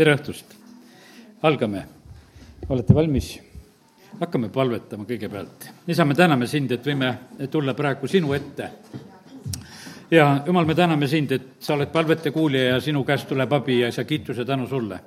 [0.00, 0.54] tere õhtust!
[1.44, 1.80] algame,
[2.72, 3.26] olete valmis?
[4.20, 5.66] hakkame palvetama kõigepealt.
[5.92, 7.10] isa, me täname sind, et võime
[7.52, 8.70] tulla praegu sinu ette.
[10.10, 13.82] ja jumal, me täname sind, et sa oled palvete kuulja ja sinu käest tuleb abi
[13.82, 15.02] ja sa kiituse tänu sulle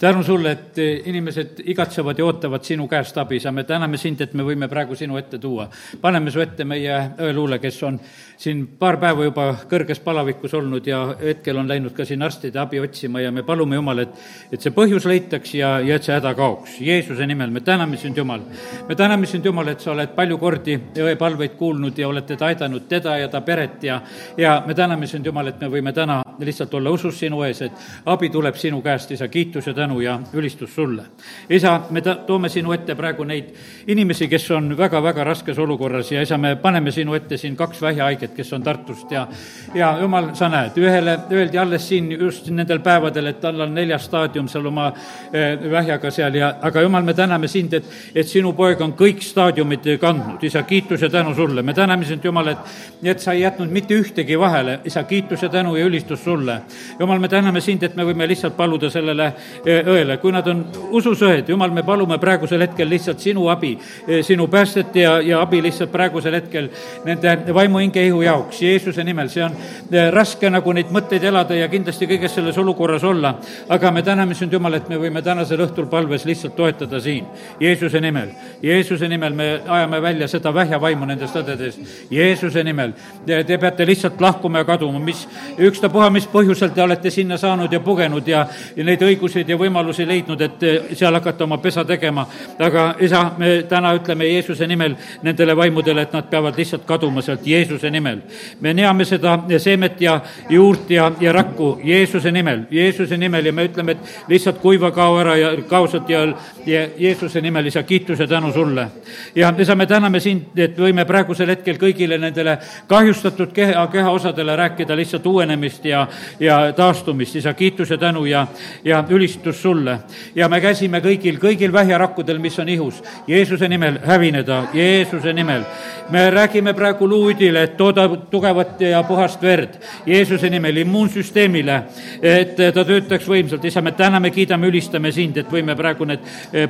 [0.00, 4.32] tänu sulle, et inimesed igatsevad ja ootavad sinu käest abi, sa, me täname sind, et
[4.34, 5.68] me võime praegu sinu ette tuua.
[6.00, 7.98] paneme su ette meie õeluule, kes on
[8.40, 12.80] siin paar päeva juba kõrges palavikus olnud ja hetkel on läinud ka siin arstide abi
[12.80, 14.14] otsima ja me palume, Jumal, et,
[14.52, 16.78] et see põhjus leitaks ja, ja et see häda kaoks.
[16.80, 18.40] Jeesuse nimel me täname sind, Jumal.
[18.88, 22.88] me täname sind, Jumal, et sa oled palju kordi õepalveid kuulnud ja oled teda aidanud,
[22.88, 24.00] teda ja ta peret ja,
[24.40, 28.06] ja me täname sind, Jumal, et me võime täna lihtsalt olla usus sinu ees, et
[28.08, 31.02] abi tuleb sinu käest, isa, kiitus ja tänu tänu ja ülistus sulle.
[31.50, 33.50] isa, me ta-, toome sinu ette praegu neid
[33.86, 38.34] inimesi, kes on väga-väga raskes olukorras ja isa, me paneme sinu ette siin kaks vähihaiget,
[38.34, 39.26] kes on Tartust ja
[39.74, 44.04] ja jumal, sa näed, ühele öeldi alles siin just nendel päevadel, et tal on neljas
[44.04, 44.92] staadium seal oma
[45.32, 49.22] eh, vähjaga seal ja aga jumal, me täname sind, et, et sinu poeg on kõik
[49.24, 53.42] staadiumid kandnud, isa, kiitus ja tänu sulle, me täname sind, Jumal, et, et sa ei
[53.42, 56.60] jätnud mitte ühtegi vahele, isa, kiitus ja tänu ja ülistus sulle.
[56.98, 59.30] Jumal, me täname sind, et me võime lihtsalt paluda sellele
[59.64, 60.62] eh, õele, kui nad on
[60.96, 63.72] usus õed, jumal, me palume praegusel hetkel lihtsalt sinu abi,
[64.06, 66.70] eh, sinu päästet ja, ja abi lihtsalt praegusel hetkel
[67.04, 71.56] nende vaimu, hinge, ihu jaoks, Jeesuse nimel, see on eh, raske nagu neid mõtteid elada
[71.56, 73.34] ja kindlasti kõiges selles olukorras olla.
[73.68, 77.26] aga me täname sind, Jumal, et me võime tänasel õhtul palves lihtsalt toetada siin,
[77.60, 78.34] Jeesuse nimel.
[78.62, 81.80] Jeesuse nimel me ajame välja seda vähja vaimu nendest õdedest,
[82.10, 82.92] Jeesuse nimel.
[83.26, 85.22] Te peate lihtsalt lahkuma ja kaduma, mis,
[85.58, 88.44] ükstapuha, mis põhjusel te olete sinna saanud ja pugenud ja,
[88.76, 92.26] ja neid õiguseid ja võimalusi leidnud, et eh, seal hakata oma pesa tegema.
[92.58, 97.46] aga isa, me täna ütleme Jeesuse nimel nendele vaimudele, et nad peavad lihtsalt kaduma sealt
[97.46, 98.20] Jeesuse nimel.
[98.60, 103.64] me neame seda seemet ja juurt ja, ja rakku Jeesuse nimel, Jeesuse nimel ja me
[103.64, 106.26] ütleme, et lihtsalt kuiva kao ära ja kaosad ja,
[106.66, 108.86] ja Jeesuse nimel, isa, kiituse tänu sulle.
[109.34, 114.96] ja isa, me täname sind, et võime praegusel hetkel kõigile nendele kahjustatud keha, kehaosadele rääkida
[114.96, 116.06] lihtsalt uuenemist ja,
[116.40, 118.46] ja taastumist, isa, kiituse tänu ja,
[118.84, 119.98] ja ülistus sulle.
[120.34, 125.64] ja me käsime kõigil, kõigil vähjarakkudel, mis on ihus, Jeesuse nimel hävineda, Jeesuse nimel.
[126.10, 131.82] me räägime praegu luudile, et tooda tugevat ja puhast verd Jeesuse nimel immuunsüsteemile,
[132.22, 133.64] et ta töötaks võimsalt.
[133.64, 136.20] isa, me täname, kiidame, ülistame sind, et võime praegu need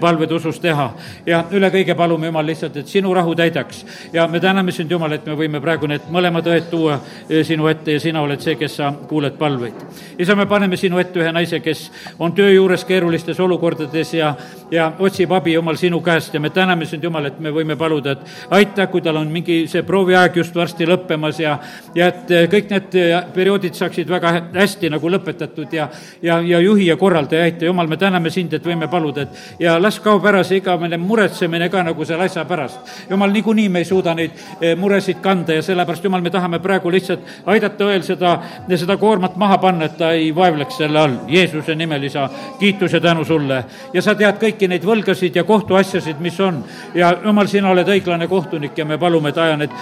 [0.00, 0.91] palved usus teha.
[1.27, 3.84] ja üle kõige palume, Jumal, lihtsalt, et sinu rahu täidaks.
[4.12, 7.66] ja me täname sind, Jumal, et me võime praegu need mõlemad õed tuua eh, sinu
[7.66, 9.75] ette ja sina oled see, kes sa kuuled palveid.
[10.19, 14.34] isa, me paneme sinu ette ühe naise, kes on töö juures keerulistes olukordades ja,
[14.70, 18.12] ja otsib abi, Jumal, sinu käest ja me täname sind, Jumal, et me võime paluda,
[18.12, 21.59] et aita, kui tal on mingi see prooviaeg just varsti lõppemas ja,
[21.94, 22.98] ja et kõik need
[23.34, 25.88] perioodid saaksid väga hästi nagu lõpetatud ja,
[26.22, 29.76] ja, ja juhi ja korraldaja aita, Jumal, me täname sind, et võime paluda, et ja
[29.80, 32.81] las kaob ära see igavene muretsemine ka nagu selle asja pärast.
[33.10, 36.91] Jumal, niikuinii me ei suuda neid eh, muresid kanda ja sellepärast, Jumal, me tahame praegu
[36.91, 38.37] lihtsalt aidata õel seda,
[38.76, 41.16] seda koormat maha panna, et ta ei vaevleks selle all.
[41.28, 42.28] Jeesuse nimel, isa,
[42.59, 43.65] kiitus ja tänu sulle.
[43.93, 46.62] ja sa tead kõiki neid võlgasid ja kohtuasjasid, mis on.
[46.94, 49.75] ja jumal, sina oled õiglane kohtunik ja me palume, et aja need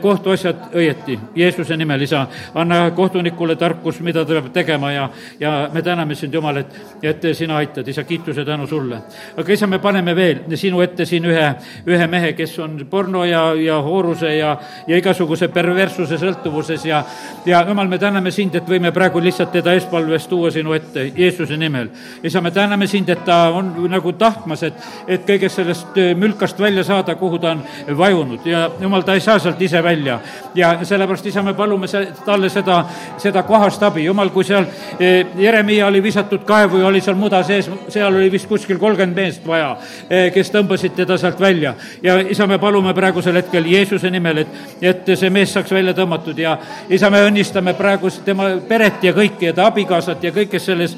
[0.00, 1.18] kohtuasjad õieti.
[1.36, 5.08] Jeesuse nimel, isa, anna kohtunikule tarkus, mida ta peab tegema ja,
[5.40, 9.02] ja me täname sind, Jumal, et, et sina aitad, isa, kiitus ja tänu sulle.
[9.36, 11.48] aga isa, me paneme veel sinu ette siin ühe,
[11.86, 14.56] ühe mehe, kes on porno ja, ja hooruse ja,
[14.86, 17.02] ja igasuguse perverssuse sõltuvuses ja,
[17.46, 21.56] ja jumal, me täname sind, et võime praegu lihtsalt teda esmapalves tuua sinu ette Jeesuse
[21.56, 21.88] nimel.
[22.22, 24.74] isa, me täname sind, et ta on nagu tahtmas, et,
[25.06, 27.62] et kõigest sellest äh, mülkast välja saada, kuhu ta on
[27.98, 30.20] vajunud ja jumal, ta ei saa sealt ise välja.
[30.54, 31.86] ja sellepärast, isa, me palume
[32.24, 32.84] talle seda,
[33.18, 37.42] seda kohast abi, jumal, kui seal äh, Jeremiah oli visatud kaevu ja oli seal muda
[37.42, 39.76] sees, seal oli vist kuskil kolmkümmend meest vaja,
[40.08, 41.74] äh, kes tõmbasid teda sealt välja.
[42.02, 44.48] ja isa, me palume praegusel hetkel Jeesuse nimel, et,
[44.80, 46.56] et see mees saaks välja tõmmatud ja
[46.88, 50.96] isa, me õnnistame praegu tema peret ja kõiki ja ta abikaasat ja kõik, kes selles,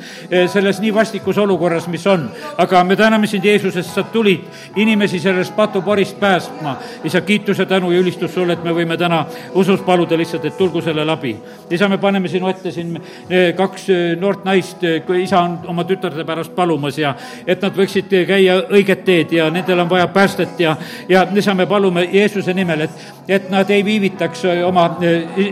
[0.52, 2.28] selles nii vastikus olukorras, mis on.
[2.58, 4.44] aga me täname sind, Jeesus, et sa tulid
[4.76, 6.76] inimesi sellest patuporist päästma.
[7.04, 9.24] isa, kiituse, tänu ja ülistus sulle, et me võime täna
[9.54, 11.36] usus paluda lihtsalt, et tulgu sellele abi.
[11.70, 12.96] isa, me paneme sinu ette siin
[13.30, 17.14] eh, kaks eh, noort naist, eh, kui isa on oma tütarde pärast palumas ja
[17.46, 20.76] et nad võiksid käia õiget teed ja nendel on vaja päästet ja,
[21.08, 22.90] ja isa, me palume Jeesuse nimel, et,
[23.28, 24.86] et nad ei viivitaks oma,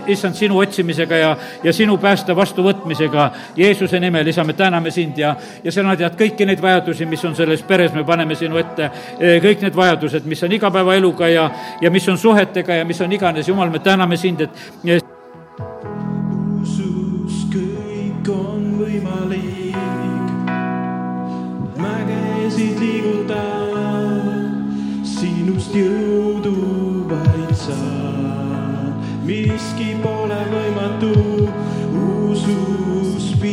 [0.06, 3.30] issand, sinu otsimisega ja, ja sinu pääste vastuvõtmisega.
[3.56, 5.34] Jeesuse nimel, isa, me täname sind ja,
[5.64, 8.88] ja sina tead kõiki neid vajadusi, mis on selles peres, me paneme sinu ette
[9.18, 11.48] eh, kõik need vajadused, mis on igapäevaeluga ja,
[11.80, 14.64] ja mis on suhetega ja mis on iganes, jumal, me täname sind, et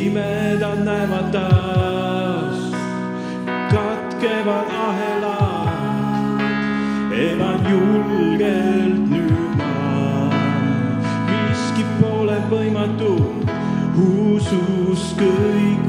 [0.09, 2.57] nimed annavad taas,
[3.71, 6.41] katkevad ahelad,
[7.13, 10.29] elan julgelt nüüd ma.
[11.29, 13.13] miski pole võimatu,
[14.07, 15.88] usus kõik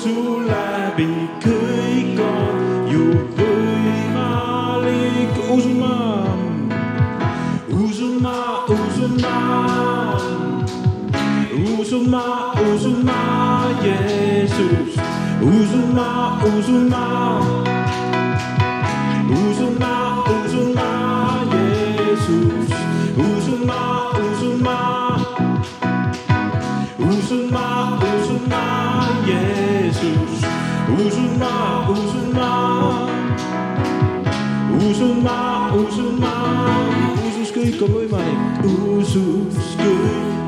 [0.00, 1.08] su läbi
[1.44, 3.04] kõik on ju
[3.36, 5.34] võimalik.
[5.52, 5.96] usun ma,
[7.68, 8.36] usun ma,
[8.76, 9.36] usun ma,
[11.76, 12.24] usun ma,
[12.72, 13.20] usun ma,
[13.84, 14.92] Jeesus.
[15.52, 16.08] usun ma,
[16.48, 17.06] usun ma,
[19.42, 19.94] usun ma,
[20.36, 20.90] usun ma,
[21.52, 22.59] Jeesus.
[37.80, 38.32] Kom bij mij,
[38.64, 39.76] oezoes,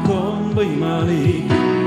[0.05, 1.82] kom bij.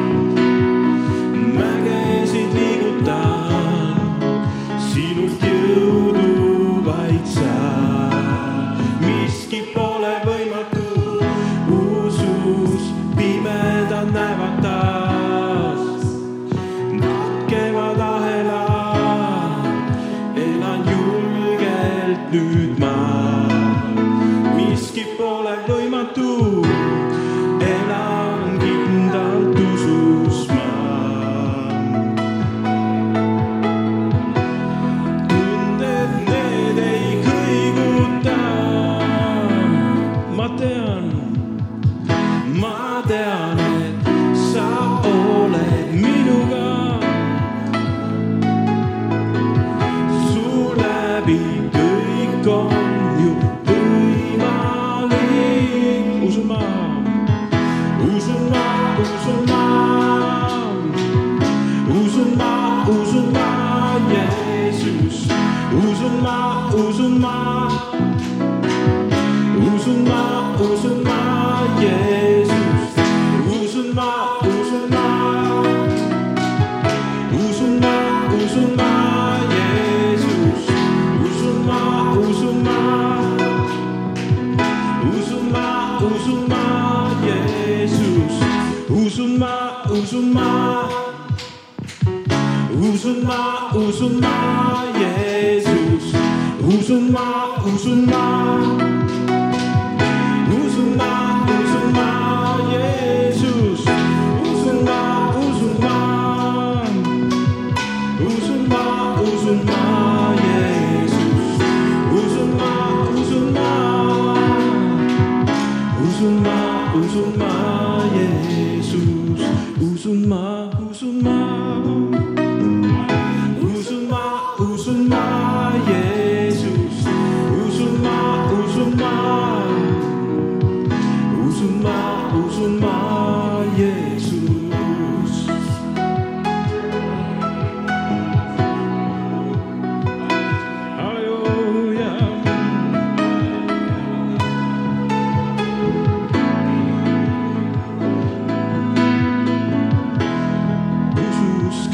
[53.19, 53.33] you
[53.65, 56.84] be my lead.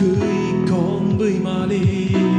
[0.01, 2.30] kõik on võimalik.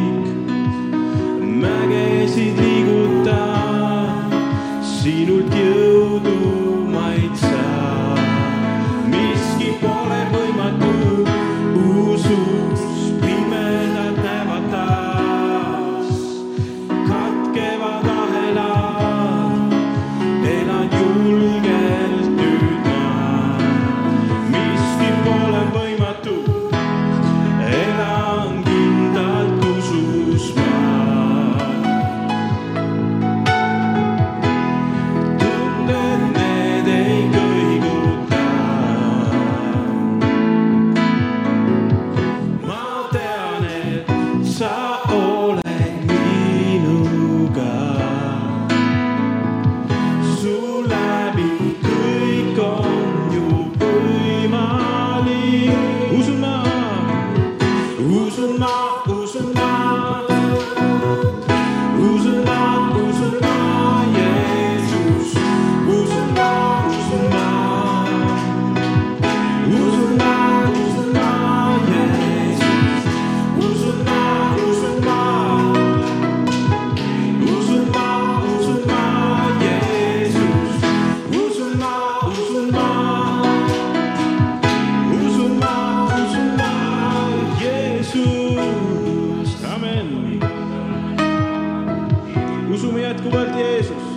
[92.73, 94.12] usume jätkuvalt Jeesus.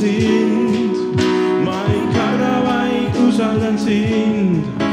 [0.00, 0.94] sind,
[1.62, 4.89] mein Kadaver, ich usaldan sind.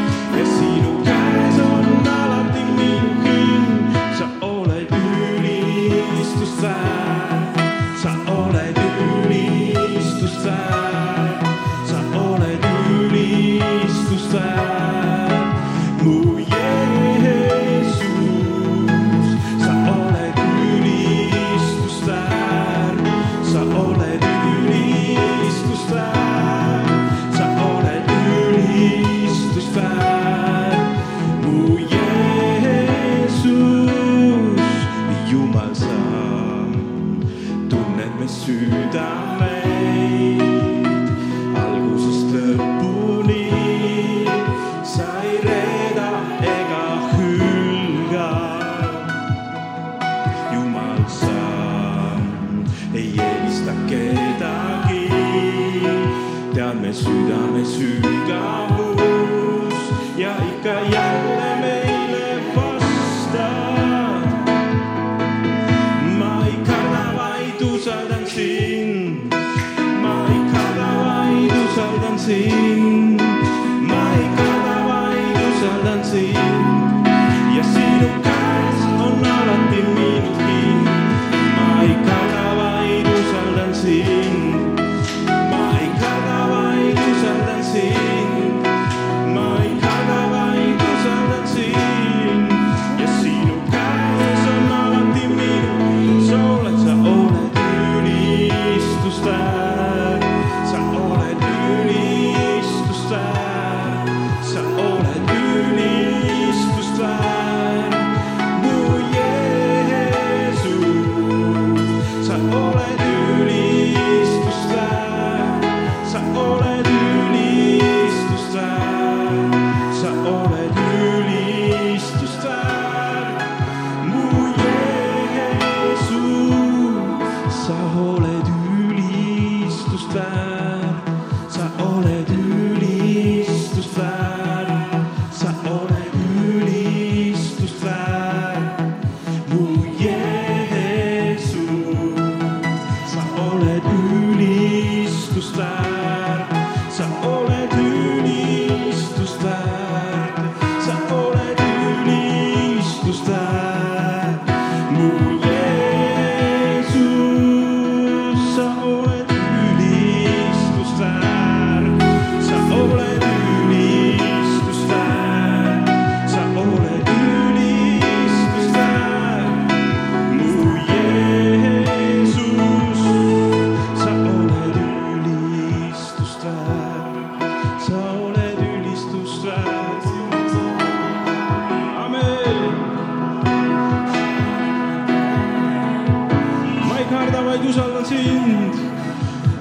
[187.58, 188.76] vaid usaldan sind.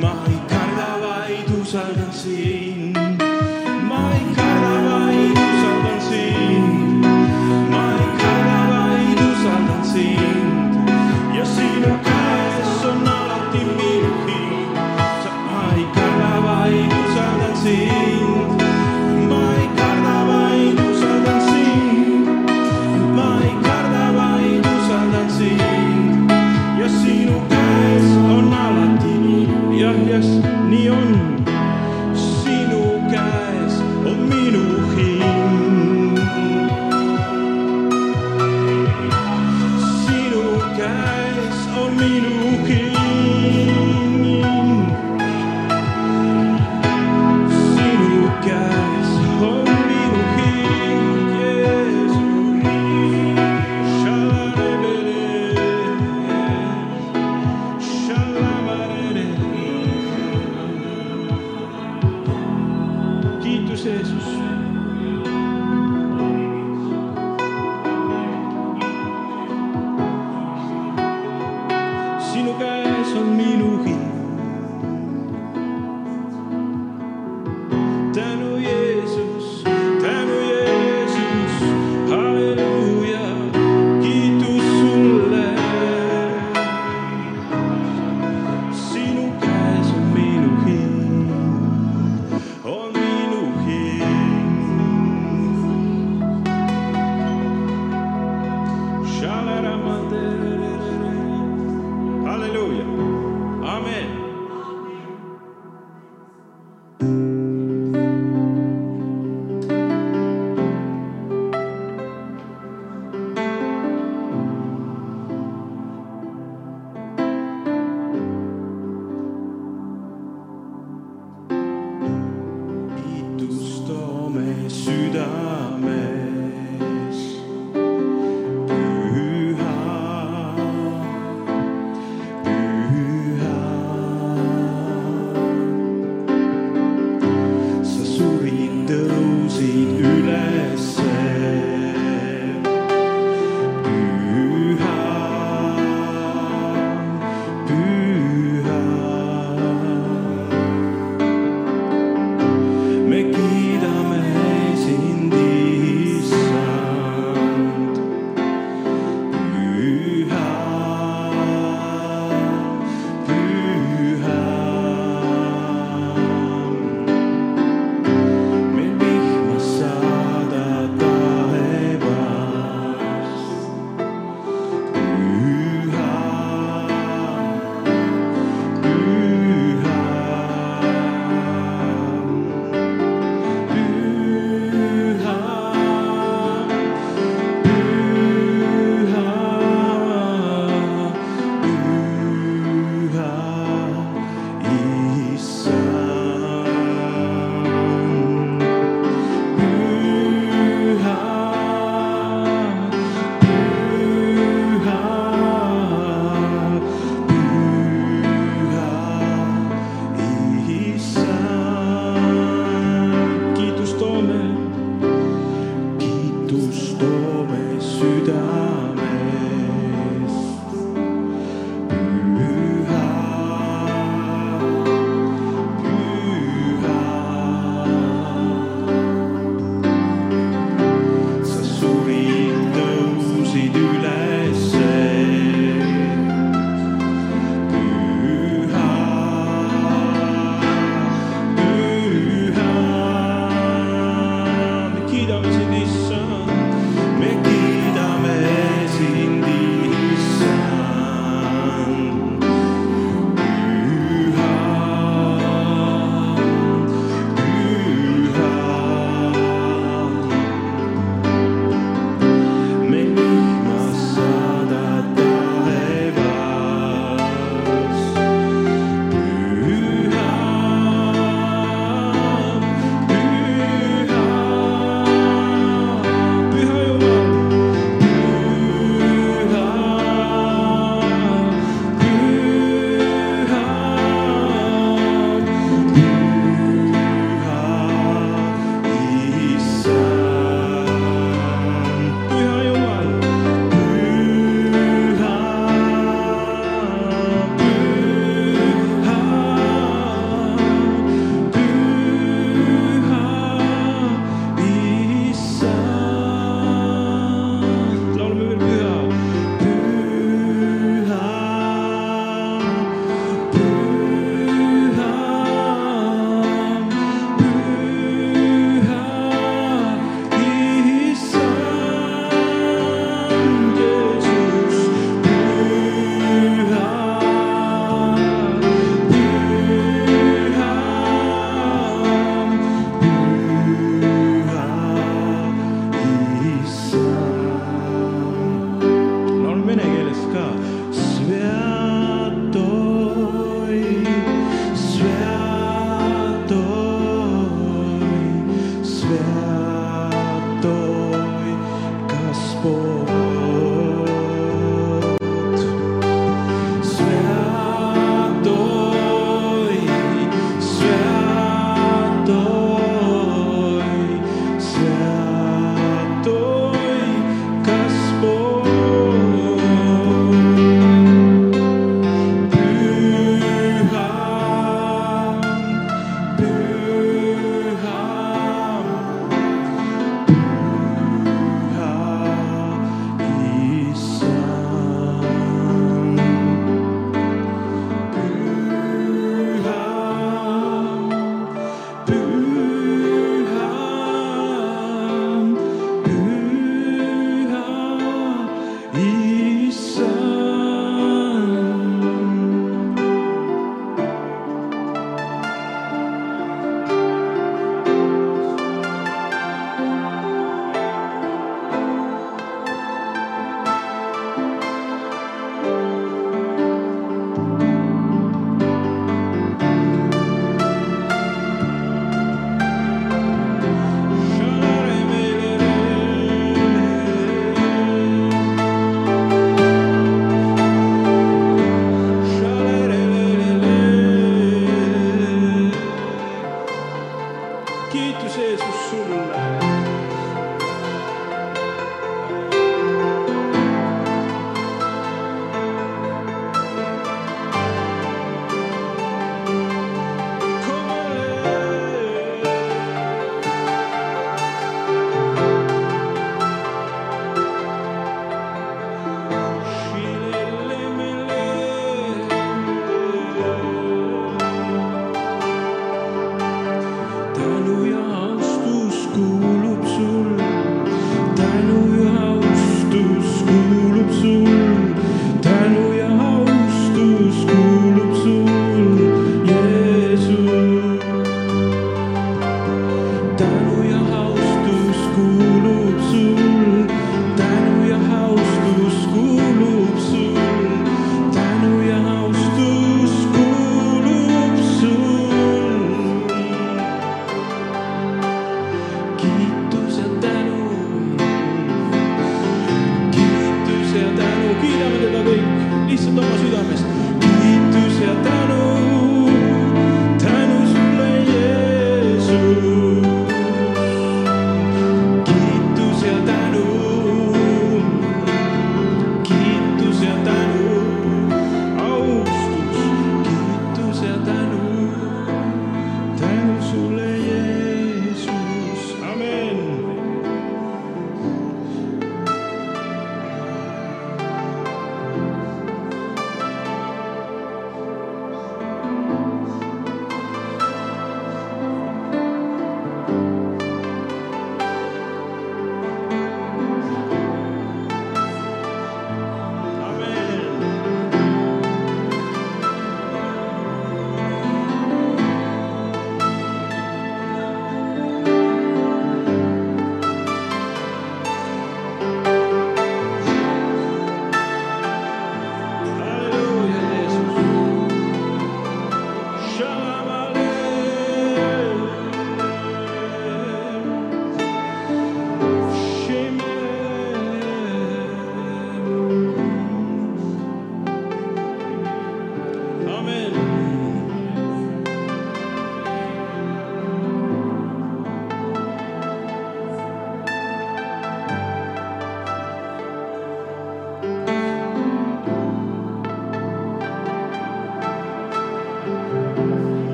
[0.00, 2.69] ma ei karda, vaid usaldan sind.
[42.00, 42.39] minute.